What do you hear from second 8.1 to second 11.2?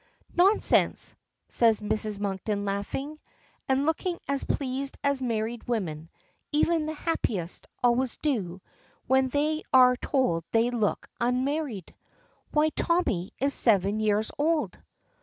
do, when they are told they look